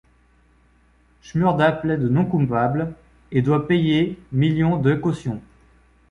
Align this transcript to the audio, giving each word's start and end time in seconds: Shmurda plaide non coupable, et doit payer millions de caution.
Shmurda 1.21 1.71
plaide 1.73 2.01
non 2.05 2.25
coupable, 2.25 2.91
et 3.31 3.43
doit 3.43 3.67
payer 3.67 4.19
millions 4.31 4.77
de 4.81 4.95
caution. 4.95 5.43